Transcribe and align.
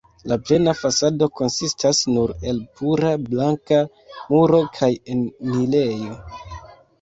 La 0.29 0.35
plena 0.45 0.71
fasado 0.77 1.27
konsistas 1.41 1.99
nur 2.13 2.33
el 2.53 2.61
pura 2.79 3.11
blanka 3.27 3.79
muro 4.31 4.63
kaj 4.79 4.91
enirejo. 5.17 6.19